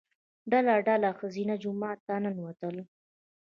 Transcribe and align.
ډله 0.51 0.75
ډله 0.87 1.09
ښځینه 1.19 1.55
جومات 1.63 1.99
ته 2.07 2.15
ننوتل. 2.23 2.75